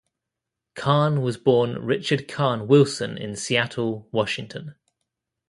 [0.73, 4.73] Karn was born Richard Karn Wilson in Seattle, Washington.